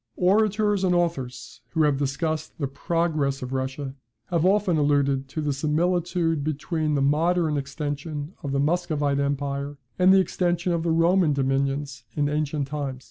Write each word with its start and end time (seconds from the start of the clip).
Orators 0.17 0.83
and 0.83 0.95
authors, 0.95 1.61
who 1.73 1.83
have 1.83 1.99
discussed 1.99 2.57
the 2.57 2.65
progress 2.67 3.43
of 3.43 3.53
Russia, 3.53 3.93
have 4.31 4.47
often 4.47 4.77
alluded 4.77 5.27
to 5.27 5.41
the 5.41 5.53
similitude 5.53 6.43
between 6.43 6.95
the 6.95 7.03
modern 7.03 7.55
extension 7.55 8.33
of 8.41 8.51
the 8.51 8.59
Muscovite 8.59 9.19
empire 9.19 9.77
and 9.99 10.11
the 10.11 10.19
extension 10.19 10.73
of 10.73 10.81
the 10.81 10.89
Roman 10.89 11.33
dominions 11.33 12.03
in 12.15 12.29
ancient 12.29 12.65
times. 12.65 12.99